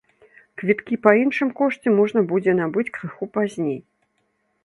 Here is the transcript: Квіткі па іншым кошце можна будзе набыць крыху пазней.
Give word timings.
Квіткі 0.61 0.95
па 1.07 1.11
іншым 1.23 1.51
кошце 1.59 1.93
можна 1.99 2.23
будзе 2.33 2.51
набыць 2.61 2.87
крыху 2.97 3.23
пазней. 3.39 3.77